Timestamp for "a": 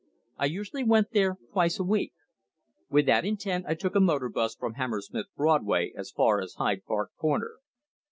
1.77-1.83, 3.93-3.99